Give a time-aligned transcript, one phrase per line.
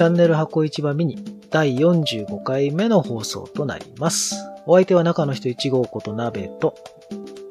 [0.00, 4.34] チャンネル箱市場ミニ第45回目の放送となります。
[4.64, 6.74] お相手は中の人1号こと鍋と、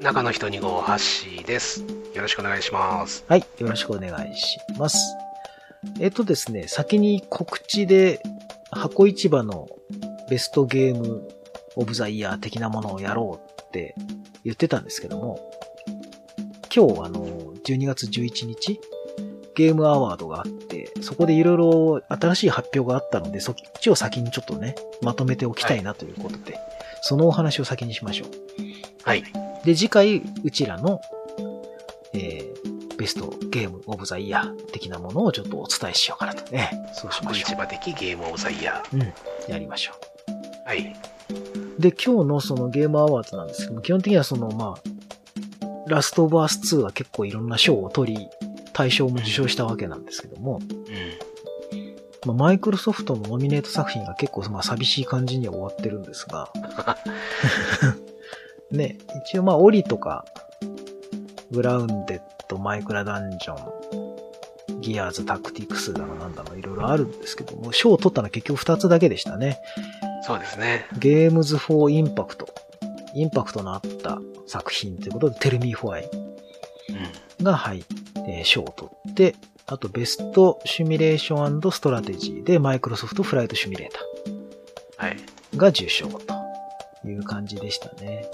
[0.01, 1.83] 中の人2号ハッシーです。
[2.15, 3.23] よろしくお願いします。
[3.27, 4.97] はい、よろしくお願いします。
[5.99, 8.19] えっとですね、先に告知で
[8.71, 9.69] 箱市場の
[10.27, 11.29] ベストゲーム
[11.75, 13.93] オブザイヤー的なものをやろうって
[14.43, 15.51] 言ってたんですけども、
[16.75, 17.27] 今日あの、
[17.63, 18.79] 12月11日、
[19.53, 20.58] ゲームアワードがあって、
[21.01, 26.59] そこでいろいろ新しい発表があったので、そっちを先にちょっとね、まとめておきたいなということで、
[27.01, 28.29] そのお話を先にしましょう。
[29.03, 29.23] はい。
[29.63, 31.01] で、次回、うちらの、
[32.13, 36.71] えー、ベストゲームオブザイヤー的なものをちょっとお伝えしようかなとね。
[36.93, 38.97] そうしましょ箱市場的ゲームオブザイヤう。
[38.97, 39.13] うん。
[39.47, 40.67] やりましょー。
[40.67, 40.95] はい。
[41.77, 41.81] う。
[41.81, 48.27] で、今日のそのゲームアワードなんですけども、基本的にはその、まあ、ラストオブアース2は結構いろんな賞を取り、
[48.73, 50.78] 大賞も受賞したわけなんですけども、うん。
[52.25, 56.51] まあ、マイクロソフトのノミネート作品が結構、まあ、寂しい感じには終わってるんですが、
[58.71, 60.25] ね、一応まあ、 Ori とか、
[61.51, 69.59] Grounded、マイクラダンジョン、 Gears Tactics だのなんだのいろいろあるんですけども、賞を取ったのは結局2つだけでしたね。
[70.23, 70.85] そうですね。
[70.99, 72.47] Games for Impact。
[73.15, 76.09] インパクトのあった作品ということで、 Tell Me Why
[77.39, 77.43] うん。
[77.43, 77.83] が入っ
[78.25, 79.35] て、賞を取って、
[79.71, 83.89] あとベストシミュレーションストラテジーでマイクロソフトフライトシミュレー
[84.97, 85.17] タはい。
[85.53, 86.33] ーが受賞と
[87.05, 88.25] いう感じでしたね。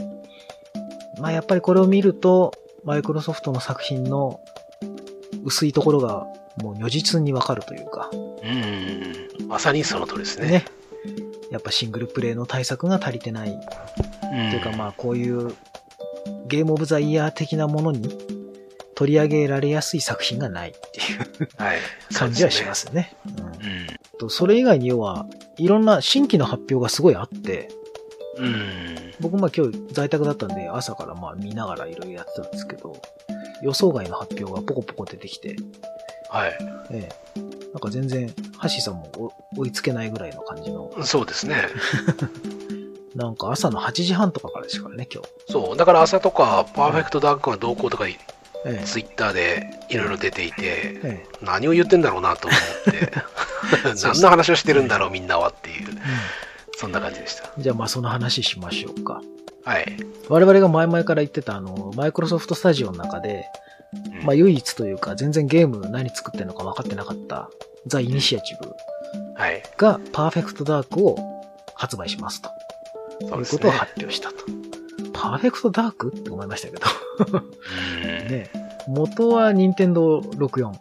[1.20, 4.40] まあやっぱりこれを見ると、マイクロソフトの作品の
[5.44, 6.26] 薄いところが
[6.62, 9.48] もう如実にわかるというか、うん。
[9.48, 10.48] まさにその通りですね。
[10.48, 10.66] ね。
[11.52, 13.60] やっぱシングルプレイの対策が足りてないうん。
[14.52, 15.54] というかまあこういう
[16.48, 18.10] ゲームオブザイヤー的なものに
[18.96, 21.78] 取り上げられやすい作品がないっていうあ、はい。
[22.14, 23.16] 感じはしますね。
[23.26, 23.88] うん。
[24.18, 25.26] とそれ以外に要は
[25.58, 27.70] いろんな新規の発表がすごいあって、
[28.38, 28.46] うん。
[28.46, 29.14] うん。
[29.20, 33.02] 僕まあ今日在宅だったんで朝からまあ見ながらいろいろやってたんですけど、
[33.62, 35.56] 予想外の発表がポコポコ出てきて、
[36.30, 36.58] はい。
[36.92, 37.40] ええ、
[37.74, 41.56] なんか全然、ハッシーさんもお追いつけないぐらいの感じの、そうですね。
[43.16, 45.30] なんか朝の8時半とかからですからね、今日。
[45.52, 45.78] そう。
[45.78, 48.06] だから朝とか、パーフェクトダークがどうこうとか、
[48.66, 53.12] ええ、ツイッターでいろいろ出ていて、ええ、何を言ってんだろうなと思って、
[54.04, 55.88] 何の話をしてるんだろうみんなはっていう、
[56.78, 57.44] そんな感じでした。
[57.56, 57.64] うん。
[57.64, 59.22] じゃあまあその話しましょうか。
[59.64, 59.98] はい。
[60.30, 63.46] 我々が前々から言ってたあの、マイクロソフトスタジオの中で、
[63.94, 67.50] うんまあ唯一というか全然ゲーム何作ってるのか分かってなかった
[67.86, 68.74] ザ・イニシアチブ
[69.36, 69.64] はい。
[69.78, 71.18] がパーフェクトダークを
[71.76, 72.50] 発売しますと。
[73.22, 73.58] そうですね。
[73.58, 74.36] いうことを発表したと。
[75.26, 76.86] パーフェクトダークって思いましたけど。
[77.40, 77.50] うん
[78.28, 78.52] ね
[78.88, 80.80] 元は任天堂64はい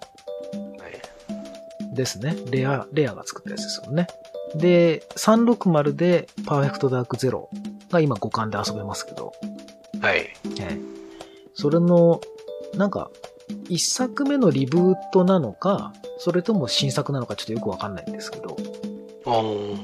[1.94, 2.36] ですね。
[2.50, 4.08] レア、レアが作ったやつですよね。
[4.54, 7.48] で、360でパーフェクトダークゼロ
[7.90, 9.32] が今互換で遊べますけど、
[10.02, 10.18] はい。
[10.18, 10.78] ええ
[11.54, 12.20] それの、
[12.76, 13.10] なんか、
[13.68, 18.56] 一作目のリブートなのか、それとも新作なのかちょっとよくわかんないんですけど、
[19.24, 19.74] おーう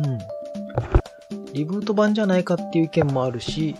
[0.00, 0.18] ん。
[1.52, 3.76] リブート版じゃないかっていう意見もあるし、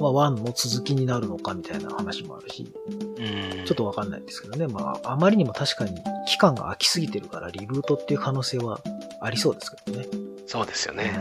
[0.00, 4.66] まあ、1の続きになるのかみたいな話もあるし、うんちょっとわかんないですけどね。
[4.66, 8.80] まあ、あまりにも確かに期間が空きすぎてるから、リブートっていう可能性は
[9.20, 10.06] ありそうですけどね。
[10.46, 11.20] そうですよね。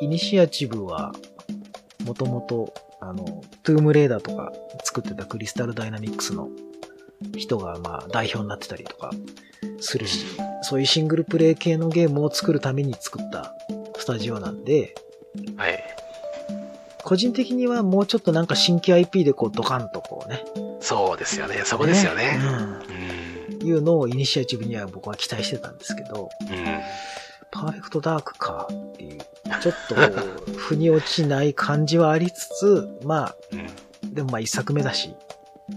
[0.00, 0.04] うん。
[0.04, 1.12] イニシアチブは、
[2.04, 4.52] もともと、あの、トゥームレーダーとか
[4.84, 6.48] 作ってたクリスタルダイナミックスの
[7.36, 9.10] 人が、まあ、代表になってたりとか
[9.80, 10.26] するし、
[10.62, 13.54] そういうシングルプレイ系のゲームを作るために作った
[13.96, 14.94] スタジオなんで、
[15.56, 16.01] はい。
[17.04, 20.44] 個人的にはもうちょっとなんか新規 IP でこうドカンとこうね。
[20.80, 21.62] そうですよね。
[21.64, 22.38] そこですよね。
[22.40, 23.66] うんうん。
[23.66, 26.80] いうのをイニシアチブには僕は期待してたんですけど、うん。
[27.50, 29.20] パーフェクトダークかっていう、
[29.60, 29.94] ちょっと
[30.56, 34.14] 腑に落ちない感じはありつつ、まあ、うん。
[34.14, 35.14] でもまあ一作目だし、
[35.70, 35.76] うん。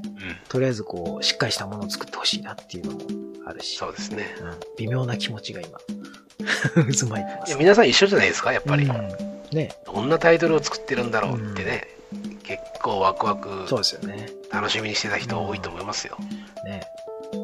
[0.50, 3.00] とりあえずこう、しっかりしたものを作ってほしいなっていうのも
[3.46, 4.36] あるし、そうですね。
[4.42, 5.80] うん、微妙な気持ちが今、
[6.74, 7.56] 渦巻いてます。
[7.58, 8.86] 皆さん一緒じゃないですか、やっぱり。
[8.86, 11.88] うんね、どんなタイトルを作ってるんだろうってね。
[12.44, 14.30] 結構ワクワクそうですよね。
[14.52, 16.18] 楽しみにしてた人多いと思いますよ。
[16.66, 16.84] ね。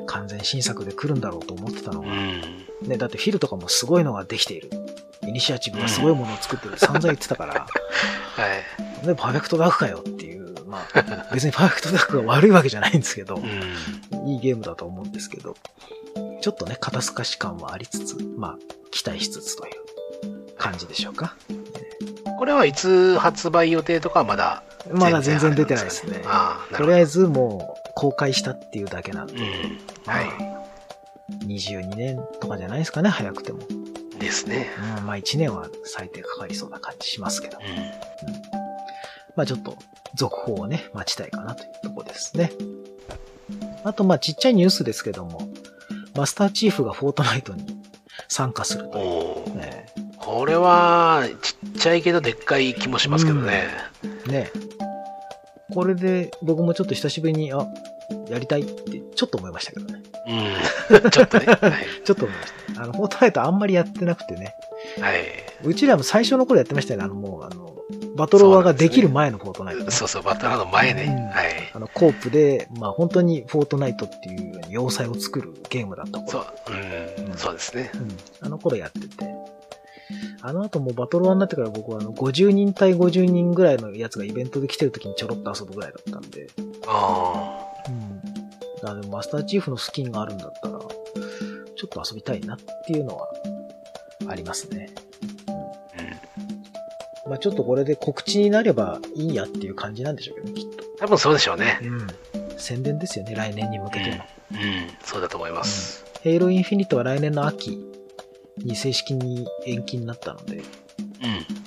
[0.07, 2.41] 完全新作で来るんだろうと思ってたのが、うん。
[2.83, 4.69] ね、だってフィルとかもすごいのができている。
[5.23, 6.77] イニシアチブがすごいものを作ってる。
[6.77, 7.65] 散々言ってたから、 は
[9.03, 9.07] い。
[9.07, 14.27] ね、パーフェクトダークかよっていう、まあ、別にパーフェクトダークが悪いわけじゃないんですけど、うん。
[14.27, 15.55] いいゲームだと思うんですけど、
[16.41, 18.57] ちょっとね、肩透かし感はありつつ、まあ、
[18.91, 19.73] 期待しつつという
[20.57, 21.35] 感じでしょうか。
[22.41, 26.23] これはいつ発売予定とかはまだまだ全然出てないですね。
[26.75, 29.41] とりあえずもう公開したっていうだけなんで、うん。
[30.07, 31.45] はい。
[31.45, 33.59] 22年とかじゃないですかね、早くても。
[34.17, 34.71] ですね。
[34.97, 37.59] うん、まあ1年は最低かかりそうな感じしますけど。
[37.59, 37.61] う
[39.35, 39.77] まあちょっと
[40.15, 42.53] 続報をね、待ちたいかなというところですね。
[43.83, 45.47] あとまあちっちゃいニュースですけども、
[46.15, 47.67] マスターチーフがフォートナイトに
[48.29, 48.91] 参加するん。
[48.91, 49.57] という。
[49.57, 49.85] ね
[50.21, 53.67] これは、ちっちゃいけどでっかい気もしますけどね。
[54.27, 54.51] ね
[55.73, 57.65] これで僕もちょっと久しぶりに、あ、
[58.29, 60.01] やりたいってちょっと思いましたけどね。
[60.91, 61.09] うん。
[61.09, 61.45] ちょっとね。
[61.61, 62.03] はい。
[62.03, 62.83] ちょっと思いました。
[62.83, 64.55] あの、フォートナイトあんまりやってなくてね。
[64.99, 65.21] はい。
[65.63, 67.05] うちらも最初の頃やってましたよね。
[67.05, 67.71] あの、もう、あの、
[68.15, 69.91] バトロワができる前のフォートナイト、ね。
[69.91, 71.03] そうそう、バトラーの前ね。
[71.03, 71.71] うんはい。
[71.73, 76.29] あの、コープで、まあ本当にフォートナイトっていう要塞を作るゲームだった頃。
[76.29, 76.45] そう、
[77.29, 77.91] うん、そうですね。
[77.93, 78.17] うん。
[78.41, 79.25] あの頃やってて。
[80.41, 86.47] あの後もうバトロワになってから僕はあの50人対50人ぐらいのやつがイベントで来てる時にちょろっと遊ぶぐらいだったんで。
[86.87, 88.89] あうん。
[88.89, 90.87] あでもマスターチーフのスキンがあるんだったら、ちょ
[91.85, 93.27] っと遊びたいなっていうのは
[94.27, 94.89] ありますね。
[95.47, 95.51] あ、
[97.25, 97.31] うん。
[97.31, 100.83] まあちょっとこれで告知になればいいやっていう感じなんでしょうけどね、きっと。
[100.99, 101.79] 多分そうでしょうね。
[101.83, 102.07] うん。
[102.57, 104.23] 宣伝ですよね、来年に向けての。
[104.51, 104.57] うん、
[105.03, 106.05] そうだと思います。
[106.21, 107.79] Halo Infinite は来年の秋
[108.65, 110.57] に正式に延期になったので、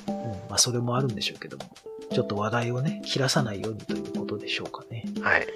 [0.08, 0.14] うん。
[0.14, 1.64] うん、まあそれもあるんでしょうけども、
[2.12, 5.04] ちょっと話題をね、切らさないようにということでしょうかね。
[5.20, 5.46] はい。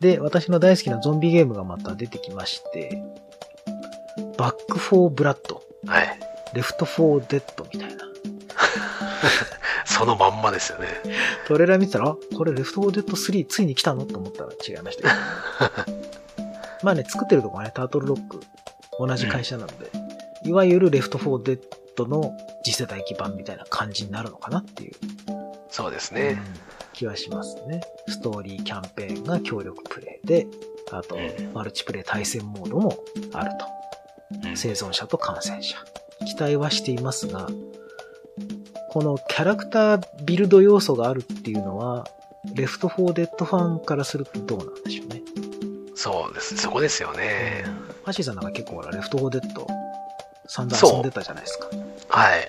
[0.00, 3.02] で、私の大好きなゾンビゲームがまた出てきまして、
[4.38, 6.18] Back 4 Blood、はい。
[6.54, 8.04] Left 4 Dead みたいな。
[9.84, 10.88] そのまんまですよね。
[11.46, 14.06] トレーラー見てたら、あこれ Left 4 Dead 3ついに来たの？
[14.06, 15.94] と思ったら違いましたけど。
[16.82, 18.40] まあね、作ってるとこはね、タートルロック、
[19.06, 19.90] 同じ会社なので、
[20.44, 21.60] いわゆる Left
[21.96, 24.94] 4 Dead の次世代機版みたいな感じになるのかなっていう、
[25.70, 26.40] そうですね。
[26.92, 27.80] 気はしますね。
[28.08, 30.46] ストーリーキャンペーンが協力プレイで、
[30.92, 32.98] あとうん、マルチプレイ対戦モードも
[33.32, 33.66] あると。
[33.66, 35.76] うん生存者と感染者。
[36.26, 37.48] 期待はしていますが、
[38.90, 42.06] このキャラクタービルド要素があるっていうのは、
[42.54, 45.19] Left 4 Dead ファンからするとどうなんでしょうね。
[46.00, 46.56] そうです。
[46.56, 47.62] そこですよね。
[48.04, 49.66] ハッシーさんなんか結構レフトフォーデッド
[50.46, 51.66] 散々遊んでたじゃないですか。
[52.08, 52.46] はい。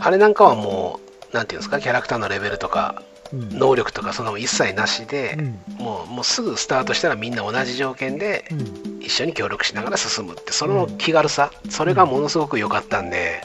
[0.00, 0.98] あれなんかはも
[1.30, 3.02] う、なんていうんですか、キャラクターのレベルとか、
[3.34, 3.58] うん。
[3.58, 5.60] 能力とか、その一切なしでう、ん。
[5.76, 9.02] もう、もうすぐスタートしたらみんな同じ条件でうん。
[9.02, 13.42] 一緒に協力しながら進むって、その気軽さ、それがものすごく良かったんで、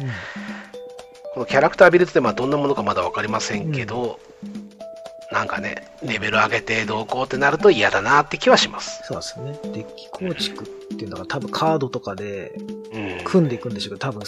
[1.33, 4.17] このキャラクタービルドってまあどんなものかまだ分かりませんけど、
[5.31, 9.01] なんかね、レベル上げてどうこうってなると嫌だなって気はします。
[9.05, 9.57] そうですね。
[9.63, 12.51] デッキ構築っていうのが多分カードとかで
[12.93, 13.23] うん。
[13.23, 14.23] 組んでいくんでしょうけど、多分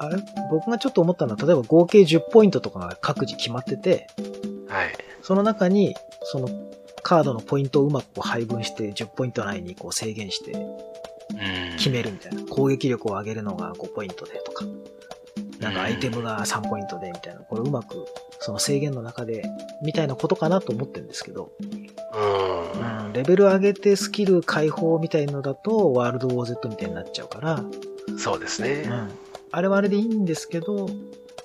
[0.00, 0.16] あれ？
[0.50, 4.08] 僕がちょっと思ったのは、例えば合計10ポイントとかが各自決まってて、
[4.68, 4.92] はい。
[5.22, 5.94] その中に、
[6.24, 6.48] その
[7.02, 11.76] カードのポイントをうまくこう配分して、10ポイント内にこう制限してうん。
[11.76, 12.42] 決めるみたいな。
[12.46, 14.64] 攻撃力を上げるのが5ポイントでとか、
[15.60, 17.40] なんかアイテムが3ポイントでみたいな。
[17.40, 18.04] これうまく、
[18.44, 19.42] その制限の中で、
[19.82, 23.06] みたいなことかなと思ってるんですけど、うん。
[23.06, 27.64] うん、レベル上げてスキル解放みたいのだと、ワールドウォー Z みたいになっちゃうから、
[28.18, 28.84] そうですね。
[28.86, 29.08] うん。
[29.50, 30.90] あれはあれでいいんですけど、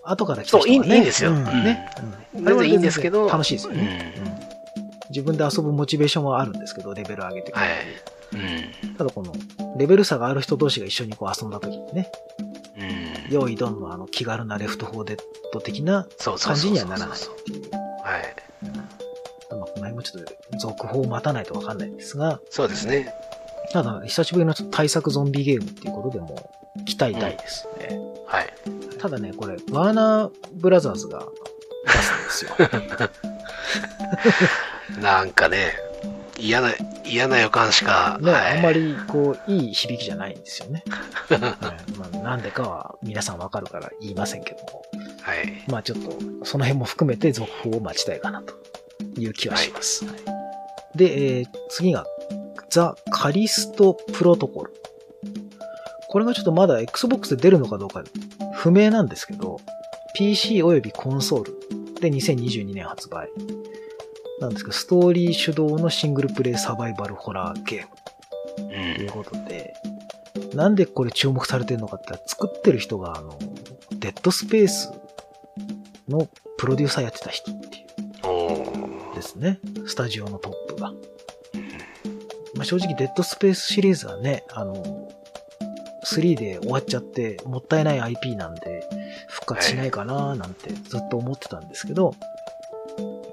[0.03, 0.95] 後から来た人そういいがね。
[0.95, 1.89] いいんですようんうんね。
[2.33, 4.13] うん全然いいんですけど楽しいですよね。
[4.17, 4.39] うんうん
[5.09, 7.75] 自分で遊ぶモチベーションはあるんですけど、レベル上げてくるはい。
[8.33, 8.93] うん。
[8.95, 9.33] ただこの、
[9.75, 12.48] レベル差がある人同士が一緒にこう遊んだ時にね、うん。
[13.29, 15.19] 用意ドンのあの気軽なレフトフォーデッ
[15.53, 16.07] ド的な
[16.39, 17.09] 感じにはならない。
[17.09, 18.36] はい。
[18.63, 18.74] うん
[19.57, 23.13] まあ、この辺もちょっと続報を待たないとわかんないんですが、そうですね。
[23.71, 26.51] ただ、久しぶりの対策ゾンビゲームっていうことでも
[26.86, 28.00] 期待大ですね。
[28.27, 28.53] はい。
[29.00, 31.25] ただね、これ、ワーナーブラザーズが
[31.86, 32.51] 出すんですよ。
[35.01, 35.74] なんかね、
[36.38, 36.74] 嫌な、
[37.05, 40.83] 嫌な予感しか、ね、はい、あんまりこう、いい響きじゃないんですよね。
[41.29, 41.39] はい
[41.98, 41.98] まあ、
[42.29, 44.83] なんでかは皆さんわかるから言いませんけども。
[45.21, 45.63] はい。
[45.67, 46.12] まあちょっと、
[46.45, 48.53] その辺も含めて続報を待ちたいかなと
[49.19, 50.05] いう気はします。
[50.05, 50.15] はい
[50.95, 52.05] で、えー次が、
[52.69, 54.74] ザ・カリスト・プロトコル。
[56.07, 58.03] これがちょっとまだ Xbox で出るのかどうか
[58.53, 59.57] 不明なんですけど、
[60.13, 61.53] PC およびコンソール
[62.00, 63.29] で2022年発売。
[64.39, 68.09] なんですけど、ストーリー主導のシングルプレイサバイバルホラーゲーム
[68.57, 69.74] うんということで、
[70.53, 73.37] なんでこれ注目されてるのかって言ったら作ってる人が、あの、
[73.99, 74.91] デッドスペース
[76.07, 76.27] の
[76.57, 77.85] プロデューサーやってた人ってい
[78.23, 79.59] おうーですね。
[79.85, 80.91] スタジオのトップが。
[82.55, 85.09] まあ、正直デッドスペースシリーズはね、あの、
[86.05, 88.83] 3で終わっちゃってもったいない IP なんで
[89.27, 92.15] 復活しないかななんてずっと思ってたんですけど、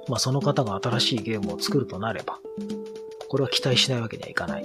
[0.08, 2.38] まあその方が新しいゲームを作るとなれば、
[3.28, 4.64] これは期待しないわけにはいかない。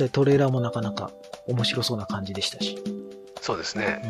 [0.00, 1.10] 際トレーラーもなかなか
[1.46, 2.78] 面白そうな感じでしたし。
[3.40, 4.02] そうですね。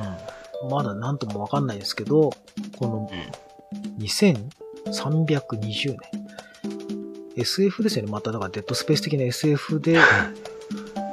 [0.63, 0.71] うん。
[0.71, 2.31] まだなんともわかんないですけど、
[2.79, 4.05] このうん。
[4.05, 6.01] 2320年。
[7.37, 8.11] SF ですよね。
[8.11, 9.99] まただからデッドスペース的な SF で、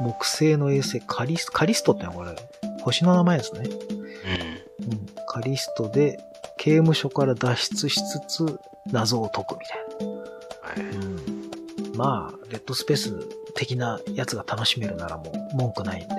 [0.02, 2.36] 木星の衛星カリスカリストってのはこれ、
[2.82, 3.70] 星の名前ですね。
[3.70, 4.92] うん。
[4.92, 5.06] うん。
[5.28, 6.20] カリストで、
[6.58, 8.60] 刑務所から脱出しつつ、
[8.92, 10.16] 謎を解くみたいな。
[10.18, 10.96] はい。
[10.96, 11.96] うん。
[11.96, 16.16] まあ、デッドスペース的なやつが楽しめるならもう文句ないんで、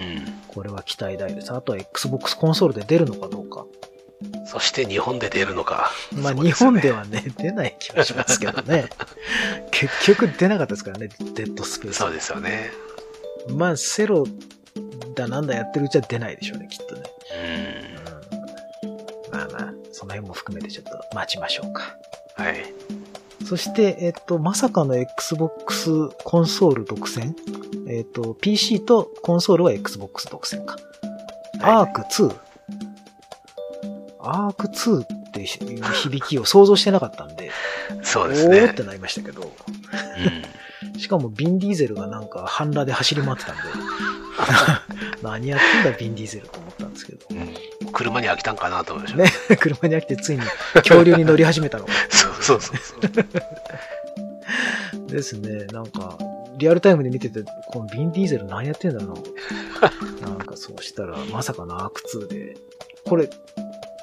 [0.00, 0.32] うん。
[0.48, 1.52] これは期待大です。
[1.52, 3.66] あとは Xbox コンソールで出るのかどうか。
[4.46, 5.90] そして日本で出るのか。
[6.12, 8.88] まあ、そう日本ではね、出ない気がしますけどね。
[9.70, 11.96] 結局出なかったですからね、デッドスペース。
[11.98, 12.72] そうですよね。
[13.48, 14.24] まあ、セロ
[15.14, 17.02] だなんだやってるうちは出ないでしょうね、きっとね。
[18.82, 18.90] うん。
[18.90, 21.96] うん、まあまあ、その辺も含めてちょっと待ちましょうか。
[22.36, 22.72] はい。
[23.46, 27.34] そして、えっと、まさかの Xbox コンソール独占？
[27.88, 30.76] えっと、PC とコンソールは Xbox 独占か。
[31.60, 32.34] アーク2。
[34.20, 37.50] アーク2っていう響きを想像してなかったんで、
[38.02, 38.82] そうですおーっねて。
[38.82, 39.52] なりましたけど、
[40.84, 41.00] うん。
[41.00, 43.62] しかもビンディーゼルがなんか半裸で走り回ってたんで、
[45.22, 47.26] 何やってんだビンディーゼルと思ったんですけど。
[47.30, 47.54] うん
[47.92, 49.54] 車に飽きたんかなと思いました。
[49.54, 50.42] ね、車に飽きてついに
[50.74, 51.92] 恐竜に乗り始めたのか。
[52.42, 53.00] そうそうそう。
[55.06, 56.18] ですね、なんか、
[56.58, 59.16] リアルタイムで見てて、このビンディーゼル何やってんだろう
[60.20, 60.28] な。
[60.28, 62.54] なんかそうしたら、まさかのアーク2で、
[63.04, 63.30] これ、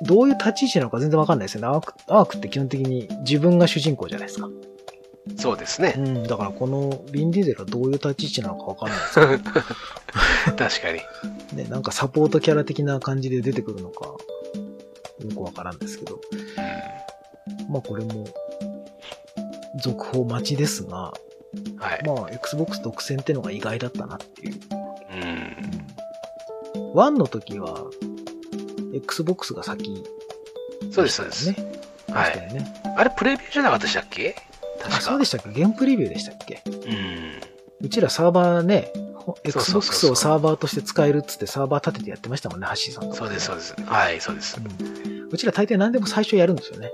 [0.01, 1.67] どういう立ち位置なのか全然わかんないですよね。
[1.67, 4.49] アーク、アークって基本的に自分が主人公じゃないですか。
[5.37, 5.93] そうですね。
[5.97, 9.27] うん、だからこのビンディーゼルはどういう立ち位置なのかわかんないですけど、
[10.57, 11.01] 確かに。
[11.53, 14.17] ね、なんかサポートキャラ的な感じで出てくるのか、よ
[15.35, 16.19] くわからんですけど、
[17.69, 18.27] まあこれも、
[19.81, 21.13] 続報待ちですが、
[21.53, 22.03] うんはい。
[22.05, 24.59] まあ Xbox 独占ってのが意外だったなっていう。
[26.75, 26.93] うん。
[26.93, 27.85] 1の時は、
[28.93, 30.03] Xbox が先、
[30.91, 31.49] そうです、そうです。
[31.49, 31.55] ね。
[32.09, 32.53] はい。
[32.53, 32.73] ね。
[32.97, 34.35] あれ、プレビューじゃなかったでしたっけ？
[34.79, 35.01] あ、確か。
[35.01, 35.51] そうでしたっけ？
[35.51, 36.61] ゲームプレビューでしたっけ？
[36.65, 37.41] うん。
[37.81, 38.91] うちらサーバーね、
[39.43, 43.75] Xbox をサーバーとして使えるっつってサーバー立ててやってましたもんね、ハッシーさんとか、そうです、そうです。
[43.85, 44.57] はい、そうです。
[44.59, 44.61] う
[45.25, 45.29] ん。
[45.31, 46.91] うちら大抵何でも最初やるんですよね。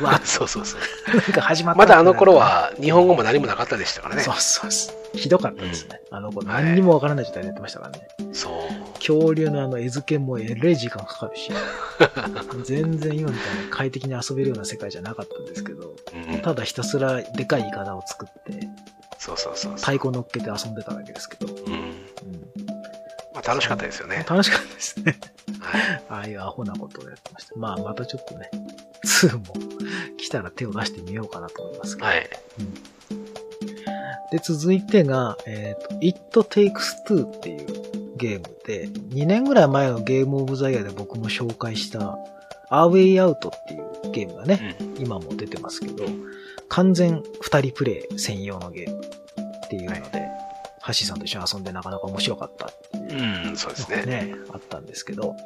[0.00, 0.80] うわ、 そうそうそう。
[1.16, 4.32] なんか始まったまだあの頃は日本語も何もなかったでしたからねそ。
[4.32, 5.16] うそうそう。
[5.16, 6.00] ひどかったですね。
[6.10, 8.08] あの子、はい何にもわからない状態でやってましたからね。
[8.32, 8.92] そう。
[8.94, 11.50] 恐竜のあの絵付けもえれい時間かかるし、
[12.64, 15.94] 全然今みたいな快適に遊べるような世界じゃなかったんですけど、
[16.30, 18.68] うんただひたすらでかいイカダを作って、
[19.18, 19.76] そうそうそうそう。
[19.76, 21.79] 太鼓乗っけて遊んでたわけですけど、うん。
[23.46, 24.24] 楽しかったですよね。
[24.28, 25.18] 楽しかったですね。
[25.60, 26.04] はい。
[26.08, 27.56] ああいうアホなことをやってました。
[27.56, 28.50] まあ、またちょっとね、
[29.04, 29.44] 2も
[30.16, 32.06] 来たら手を出してみようかなと思いますけど。
[32.06, 32.28] はい。
[34.30, 42.18] で、続いてが、えっ、と、It Takes Two っていうゲームで、2年ぐらい前のゲームオブザイヤーで僕も紹介した
[42.70, 45.02] A Way Out っていうゲームがね、うん。
[45.02, 46.04] 今も出てますけど、
[46.68, 50.28] 完全2人プレイ専用のゲームっていうので、
[50.80, 54.04] ハッシーさんと一緒に遊んでなかなか面白かったっていううん、そうですね。
[54.06, 55.36] ね、あったんですけど、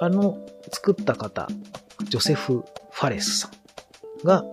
[0.00, 0.38] あの、
[0.72, 1.48] 作った方、
[2.04, 4.44] ジョセフ・ファレスさんが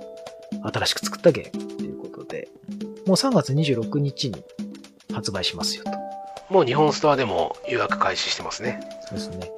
[0.64, 2.50] 新しく作ったゲームということで、
[3.06, 4.44] もう3月26日に
[5.14, 5.92] 発売しますよと。
[6.50, 8.80] もう日本ストアでも予約開始してますね。
[9.10, 9.52] そうですね。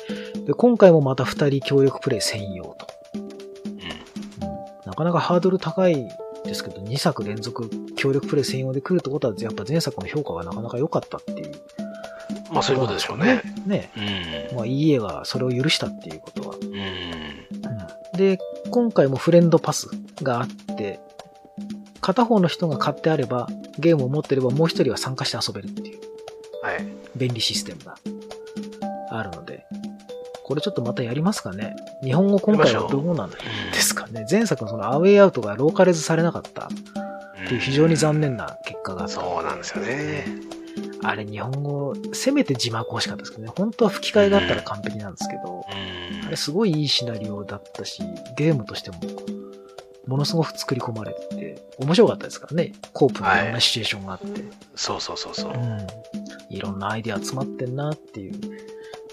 [0.46, 2.88] で、今回もまた2人協力プレイ専用と。
[3.16, 3.22] うん。
[3.22, 3.30] うん
[4.86, 6.08] なかなかハードル高い
[6.46, 11.52] ですけど、2作連続協力プレイ専用で来るってことは、やっぱ前作の評価がなかなか良かったっていう。
[12.52, 13.42] まあそういうことでしょうね。
[13.66, 13.92] ね。
[13.98, 14.56] うん。
[14.58, 16.56] まあ EA がそれを許したっていうことは。
[16.56, 18.18] うん。
[18.18, 18.38] で、
[18.72, 19.90] 今回もフレンドパス
[20.22, 21.00] があって、
[22.00, 23.48] 片方の人が買ってあれば、
[23.80, 26.00] ゲームを持ってればもう一人は参加して遊べるっていう
[26.64, 26.88] はい。
[27.16, 27.96] 便利システムが
[29.10, 29.66] あるので、
[30.44, 31.76] これちょっとまたやりますかね。
[32.04, 33.38] 日本語今回はどうなんで
[33.74, 34.26] すかね。
[34.30, 36.70] 前作のそのアウェイアウトがローカレズされなかった
[37.48, 40.26] っていう非常に残念な結果があったのそうなんですよね。
[41.04, 43.54] あれ日本語、せめて字幕欲しかったですけどね。
[43.56, 48.04] 本当は吹き替えがあったら完璧なんですけど、うんあれすごいいいシナリオだったし、
[48.36, 48.98] ゲームとしても、
[50.08, 52.74] ものすごく作り込まれてて、面白かったですからね。
[52.92, 54.44] コープのいろんなシチュエーションがあって。
[54.76, 55.54] そうそうそうそう。
[55.54, 55.88] うん。
[56.50, 58.34] いろんなアイデア集まってんなっていう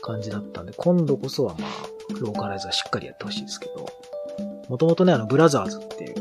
[0.03, 1.71] 感じだったんで、今度こそはまあ、
[2.21, 3.87] ローカライズはしっかりやってほしいですけど、
[4.69, 6.15] もともとね、あの、ブラザーズっていう、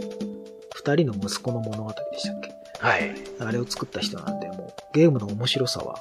[0.86, 2.54] 二人の息子の物語でしたっけ？
[2.80, 3.16] はい。
[3.40, 5.96] あれを作った人なんで、もう、ゲームの面白さは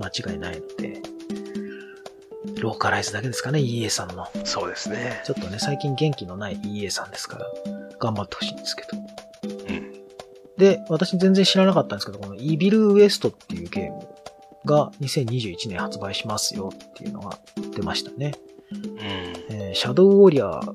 [0.00, 1.00] 間違いないので、
[2.60, 4.26] ローカライズだけですかね、EA さんの。
[4.44, 5.22] そうですね。
[5.24, 7.46] ちょっとね、最近元気のない EA さんですから、
[7.98, 8.98] 頑張ってほしいんですけど。
[9.68, 9.92] うん。
[10.58, 14.06] で、私全然知らなかったんですけど、このイビルウエストっていうゲーム
[14.66, 17.38] が2021年発売しますよっていうのが
[17.74, 18.34] 出ましたね。
[18.70, 18.98] うん。
[19.00, 20.72] えーシャドウウォリアー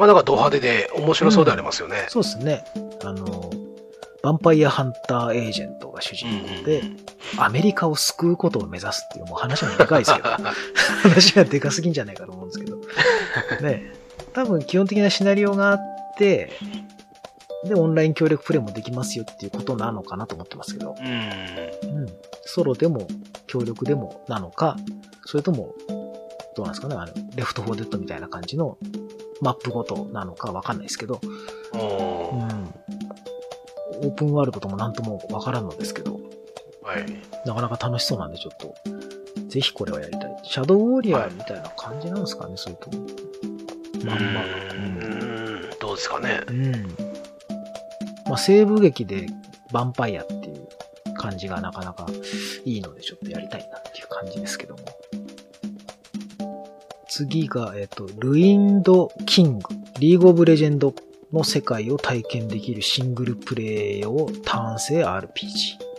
[0.00, 2.06] かなかド派手で面白そうでありますよね。
[2.08, 2.64] そうですね。
[3.04, 3.50] あの、
[4.22, 6.82] ヴァンパイアハンターエージェントが主人公で、
[7.38, 10.28] アメリカを救うことを目指すっていう、もう話もでかいですけど、
[11.02, 12.76] 話がでかすぎんじゃないかと思うんですけど。
[13.62, 13.92] ね。
[14.32, 15.78] 多分基本的なシナリオがあっ
[16.18, 16.52] て、
[17.64, 22.00] で、オンライン協力プレイもできますよっていうことなのかなと思ってますけど、うん。
[22.00, 22.06] うん。
[22.44, 23.06] ソロでも
[23.46, 24.76] 協力でもなのか、
[25.24, 25.74] それとも、
[26.56, 28.78] どうなんですかね、あの、 Left 4 Dead みたいな感じの
[29.40, 31.20] マップごとなのかわかんないですけど、
[31.72, 32.74] おうーん。
[34.02, 36.20] オープンワールドともなんともわからんのですけど、
[36.82, 37.06] はい。
[37.46, 38.74] なかなか楽しそうなんでちょっと、
[39.48, 40.40] ぜひこれはやりたい。
[40.42, 43.06] Shadow Warrior みたいな感じなんですかね、それとも。
[44.04, 44.42] まんま。
[44.42, 45.78] うーん。
[45.78, 46.40] どうですかね。
[46.46, 46.72] うん。
[48.26, 50.68] まあ、西部劇でヴァンパイアっていう
[51.16, 52.06] 感じがなかなか
[52.64, 54.80] いいのでちょっとやりたいなっていう感じですけども。
[57.10, 59.64] 次が、えっ、と、ルインド・キング、
[59.98, 60.94] リーグ・オブ・レジェンド
[61.32, 65.90] の世界を体験できるシングルプレイ用単性 RPG。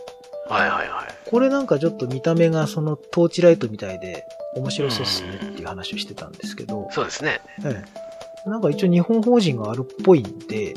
[0.48, 1.30] はいはいはい。
[1.30, 4.24] これなんかちょっと見た目がそのトーチライトみたいで
[4.56, 7.40] 面白そうっすねっていう話をしてたんですけど、そうですね。
[7.64, 7.84] え
[8.46, 10.74] え、なんか一応日本法人があるっぽいんで、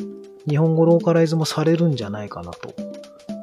[0.48, 2.74] 日本語ローカライズもされるんじゃないかなと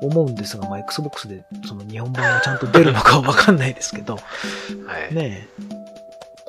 [0.03, 4.21] 思うんですが、まあ、Xbox でその日本版がちゃんと出るのかはわかんないですけど、は
[5.11, 5.15] い。
[5.15, 5.72] ねえ。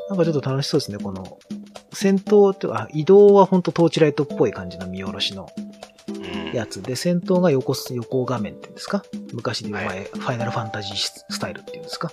[0.09, 1.39] なんかちょっと楽しそうですね、この、
[1.93, 5.47] 戦闘ってあ移動はほんとトーチライトっぽい感じの見下ろしの
[6.09, 9.03] うんやつで、戦闘が横す、横画面っていうんですか？
[9.31, 12.11] 昔で言う前、はいファイナルファンタジーススタイルっていうんですか？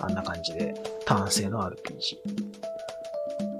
[0.00, 0.74] あんな感じで、
[1.06, 2.16] 単性の RPG。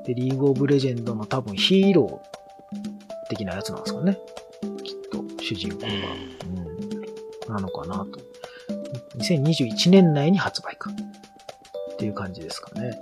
[0.07, 4.19] で、リーグオブレジェンドの多分ヒーロー的なやつなんですかね？
[4.83, 5.87] きっと、主人公が。
[5.89, 7.55] うん。
[7.55, 8.21] なのかなと。
[9.19, 10.91] 2021年内に発売か。
[10.91, 12.99] っていう感じですかね。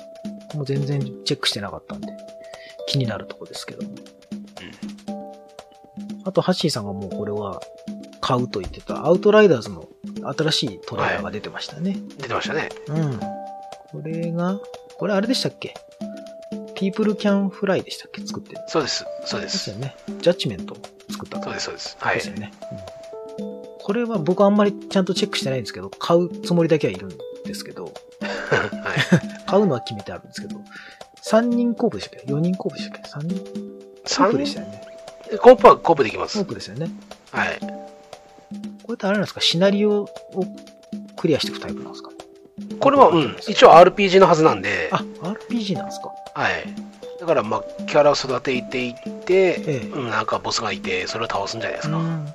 [0.54, 2.08] もう全然チェックしてなかったんで、
[2.88, 3.94] 気になるとこですけども。
[6.24, 7.60] あと、ハッシーさんがもうこれは
[8.20, 9.88] 買うと言ってた、アウトライダーズの
[10.36, 11.96] 新しいトレーラーが出てましたね。
[12.18, 12.68] 出てましたね。
[12.88, 13.18] うん。
[13.18, 14.58] これが、
[14.98, 15.74] これあれでしたっけ
[16.74, 18.26] ?People Can Fly でしたっけ？
[18.26, 18.62] 作ってる。
[18.68, 19.04] そうです。
[19.24, 19.46] そうで。
[19.46, 19.94] ですすよね。
[20.20, 20.76] ジャッジメントを
[21.10, 21.96] 作ったとそうです、そうです。
[22.00, 22.28] はいです。
[22.28, 22.52] よね。
[22.72, 23.00] うん
[23.82, 27.10] これは僕あんまりちゃんとチェックしてないんですけど、買うつもりだけはいるん
[27.44, 27.92] ですけど、
[28.82, 29.46] はい。
[29.46, 30.60] 買うのは決めてあるんですけど、
[31.22, 34.82] 3人コープでしたっけ ?4 人コープでしたっけ ?3 人コープでしたよね。
[35.40, 36.48] コープはコープできますコー。
[36.48, 36.90] プですよね。
[37.32, 37.58] はい。
[37.60, 37.66] こ
[38.88, 39.40] れってあれなんですか？
[39.40, 40.08] シナリオを
[41.16, 42.10] クリアしていくタイプなんですか？
[42.80, 46.12] これは、うん、一応 RPG のはずなんで、あ、RPG なんですか？
[46.34, 46.52] はい。
[47.20, 51.96] だから、まあ、キャラを育てていって、ええうん、なんかボスがいて、それを倒すんじゃないですか。
[51.96, 52.26] うん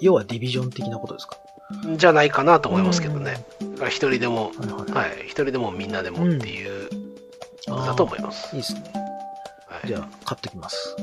[0.00, 1.36] 要はディビジョン的なことですか？
[1.96, 3.44] じゃないかなと思いますけどね。
[3.60, 5.10] だから一人でも、はいはい。
[5.10, 6.88] はい、一人でもみんなでもっていう、
[7.66, 8.54] だと思います。
[8.54, 8.82] いいですね。
[9.66, 10.96] はい、じゃあ、買っときます。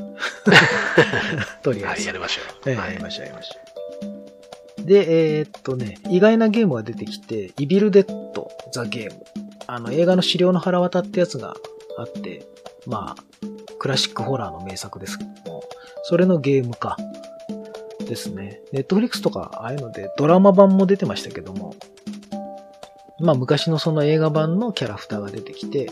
[1.61, 2.07] とりあはい、えず。
[2.07, 2.69] やりましょう。
[2.69, 3.59] ええはいやりましょう、やりましょ
[4.83, 4.85] う。
[4.85, 9.25] で、えーっとね、意外なゲームが出てきて、イビルデッド・ザ・ゲーム。
[9.67, 11.55] あの、映画の資料の腹渡ってやつが
[11.97, 12.45] あって、
[12.87, 13.23] まあ、
[13.77, 15.63] クラシックホラーの名作ですけども、
[16.03, 16.97] それのゲーム化
[17.99, 18.61] ですね。
[18.71, 21.75] ネットフリックスとか、ああいうのでドラマ版も出てましたけども、
[23.19, 25.89] まあ昔のその映画版のキャラクターが出てきて、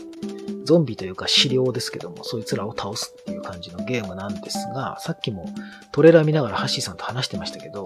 [0.64, 5.46] ゾンビというか資料ですけども、そいつらを倒すっていう感じのゲームなんですが、さっきも
[5.92, 7.84] トレーラー見ながらハッシーさんと話してましたけど、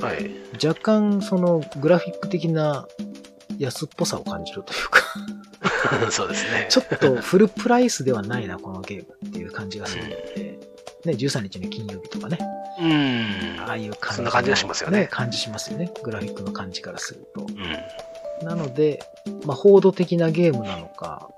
[0.00, 0.30] はい。
[0.64, 2.86] 若干そのグラフィック的な
[3.58, 6.66] 安っぽさを感じるというか、 そうですね。
[6.68, 10.58] ちょっとフルプライスではないな、このゲームっていう感じがするので、
[11.04, 12.38] ね、13日の金曜日とかね、
[12.80, 13.60] うん。
[13.60, 14.14] ああいう感じの。
[14.16, 15.92] そんな感じがしますよね感じしますよね。
[16.02, 17.42] グラフィックの感じからすると。
[17.42, 17.76] うん。
[18.42, 19.02] なので、
[19.44, 21.28] まあ、報道的なゲームなのか、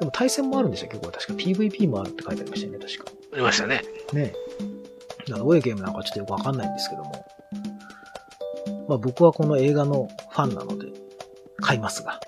[0.00, 0.96] でも対戦もあるんでしたっけ？
[0.98, 3.12] これ確か PVP もあるって書いてありましたよね、確か。
[3.32, 3.82] ありましたね。
[4.12, 4.32] ね
[5.28, 5.32] え。
[5.32, 7.24] どういうゲームなのかちょっとよくわかんないんですけども。
[8.88, 10.88] まあ僕はこの映画のファンなので
[11.58, 12.18] 買いますが、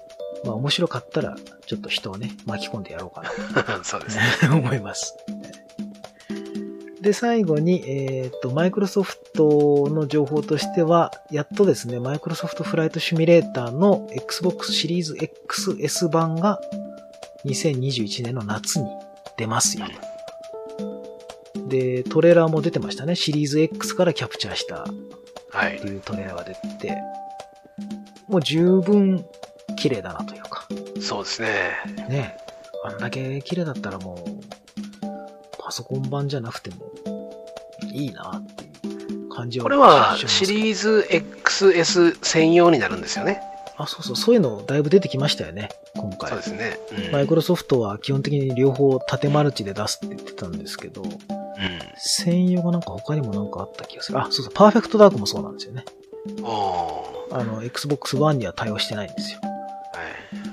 [0.45, 1.35] まあ面白かったら
[1.67, 4.23] ちょっと人をね、巻き込んでやろうかな そうですね。
[4.49, 5.17] と 思います。
[7.05, 16.59] で、最後に、えっ、と、マイクロソフトの情報としては、やっとですね、マイクロソフトフライトシミュレーターの Xbox シリーズ XS 版が
[17.45, 18.89] 2021年の夏に
[19.37, 19.87] 出ますよ。
[21.69, 23.17] で、トレーラーも出てましたね。
[23.17, 24.87] シリーズ X からキャプチャーした
[25.51, 25.89] はいって。
[25.89, 26.97] いうトレーラーが出て、
[28.29, 29.27] もう十分
[29.77, 30.67] 綺麗だなというか、
[31.01, 31.49] そうですね。
[32.09, 32.37] ね
[32.83, 34.34] あんだけ綺麗だったらもう、パ
[35.75, 36.77] ソコン版じゃなくても
[37.93, 43.41] いいなっていう感じはこれはシリーズ XS 専用になるんですよね。
[43.77, 46.31] あ、そうそう、そういうのだいぶ出てきましたよね、今回。
[46.31, 46.79] そうですね。
[47.07, 51.11] うんマイクロソフトは基本的に両方縦マルチで出すって言ってたんですけど、うん
[51.97, 54.21] 専用がなんか他にもなんかあった気がする。
[54.21, 55.85] あ、そうそう、パーフェクトダークもそうなんですよね。
[57.33, 59.41] あの、Xbox One には対応してないんですよ。
[59.43, 59.53] はい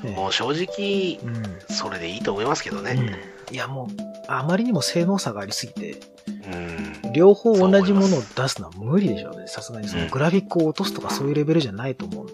[0.06, 1.44] ええもう正直、うん。
[1.70, 3.20] それでいいと思いますけどね。
[3.52, 7.14] いや、もう、あまりにも性能差がありすぎて、うん。
[7.14, 9.48] 両方同じものを出すのは無理でしょうね。
[9.48, 12.34] さすがにそのうんグラフィックを落とすとかそういうレベルじゃないと思うんで、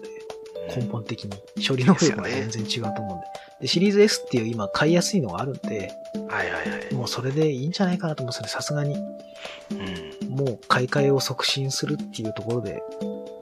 [0.76, 1.30] 根本的に。
[1.66, 3.26] 処理能力が全然違うと思うんで。
[3.62, 5.92] で、シリーズ S っていう今買いやすいのがあるんで、
[6.28, 6.94] はいはいはい。
[6.94, 8.48] もうそれでいいんじゃないかなと思うんですよね。
[8.50, 8.94] さすがに。
[8.94, 10.28] うん。
[10.28, 12.82] もう買い替えを促進するっていうところで、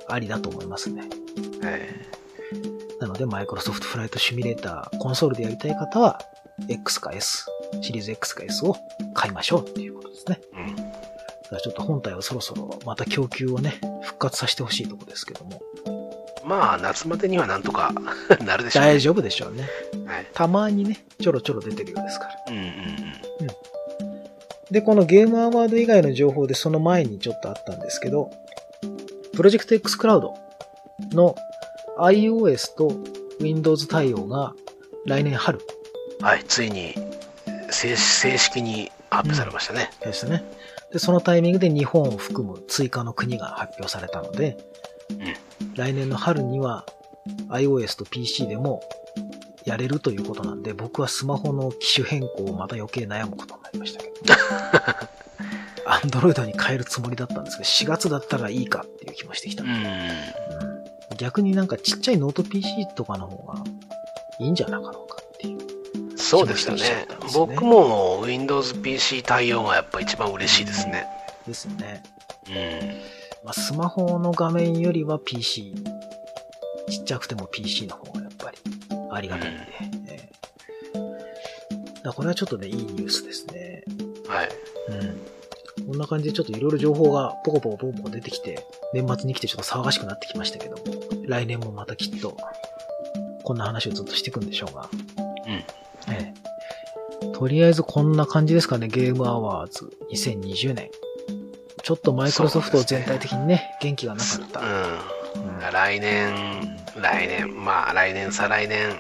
[0.08, 1.02] ありだと思いますね。
[1.60, 1.80] はい。
[3.00, 6.18] なので、マイクロソフトフライトシミュレーター、コンソールでやりたい方は、
[6.68, 7.46] X か S、
[7.82, 8.76] シリーズ X か S を
[9.14, 10.40] 買いましょうっていうことですね。
[10.52, 10.76] うん。
[10.76, 10.90] だか
[11.52, 15.62] らちょっと本体をそろそろまた供給をね、復活させてほしいところですけども。
[16.44, 17.92] まあ、夏までにはなんとか
[18.44, 18.92] なるでしょうね。
[18.92, 19.68] 大丈夫でしょうね。
[20.06, 20.26] はい。
[20.32, 22.34] たまにね、ちょろちょろ出てるようですから。
[22.48, 22.72] うんうんうん。
[24.70, 28.30] で、このゲームアワード以外の情報でその前にちょっとあったんですけど、
[29.34, 30.34] プロジェクト X クラウド
[31.12, 31.36] の
[31.98, 32.92] iOS と
[33.40, 34.54] Windows 対応が
[35.04, 35.60] 来年春
[36.20, 36.94] はい、ついに
[37.76, 39.90] 正正式に発表されましたね。
[40.00, 40.44] ですね。
[40.92, 44.56] で、そのタイミングで日本を含む追加の国が発表されたので、
[45.74, 46.86] 来年の春には
[47.48, 48.82] iOS と PC でも
[49.64, 54.14] やれるということなんで、僕はスマホの機種変更をまた余計悩むことになりましたけど。
[55.86, 59.62] Android に変えるつもりだったんですけど、4月だったらいいかっていう気もしてきた。
[59.62, 59.70] うん。
[59.70, 59.76] うん
[61.16, 63.64] 逆になんかちっちゃいノート PC とかの方が
[64.38, 65.05] いいんじゃなかろ。
[66.26, 71.06] そうですよね気もしたんですよね僕も Windows PC 対応がやっぱ一番嬉しいですね。
[71.46, 72.02] ですね。
[72.48, 72.54] うん。
[73.44, 75.74] まあ、スマホの画面よりは PC、
[76.88, 78.58] ちっちゃくても PC の方がやっぱり
[79.12, 79.60] ありがたいんで。
[79.60, 79.96] ええ
[82.06, 83.82] だこれはちょっとね、いいニュースですね。
[84.28, 84.48] はい。
[84.90, 85.86] うん。
[85.88, 90.82] こんな感じでちょっといろいろ情報がポコポコポコポコ出てきて、年末に来てちょっと騒がしくなってきましたけども、
[91.26, 92.36] 来年もまたきっと、
[93.42, 94.88] こんな話をずっとしていくんでしょうが。
[95.46, 95.64] うん。
[97.36, 97.38] ええ。
[97.38, 100.90] とりあえずこんな感じですかね、ゲームアワーズ2020年。
[101.82, 104.60] ちょっとマイクロソフト全体的にね、元気がなかった。
[104.60, 104.66] うん。
[104.66, 105.16] うん
[105.72, 108.96] 来年、来年、まあ来年、再来年、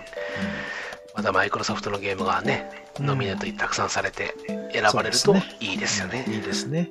[1.14, 2.70] またマイクロソフトのゲームがね、
[3.00, 4.34] うんノミネートにたくさんされて
[4.72, 6.24] 選ばれるといいですよね。
[6.28, 6.90] いいですね。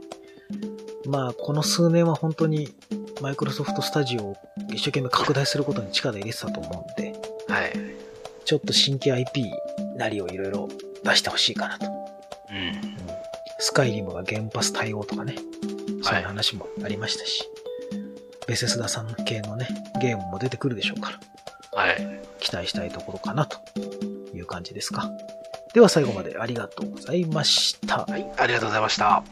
[1.08, 2.69] まあ、この数年は本当に、
[3.21, 4.38] マイクロソフトスタジオを
[4.69, 7.13] 一生懸命拡大することに力入れてたと思うんで、
[7.47, 7.73] はい。
[8.43, 9.45] ちょっと新規 IP
[9.95, 10.69] なりをいろいろ
[11.05, 11.85] 出してほしいかなと。
[11.85, 12.97] うん。
[13.59, 15.35] スカイリムが原発対応とかね、
[16.01, 17.43] そうはいいう話もありましたし、
[18.47, 19.67] ベセスダさん系のね、
[20.01, 22.21] ゲームも出てくるでしょうから、はい。
[22.39, 23.57] 期待したいところかなと
[24.33, 25.09] いう感じですか。
[25.73, 28.05] では最後までありがとうございました。
[28.05, 28.25] はい。
[28.37, 29.23] ありがとうございました。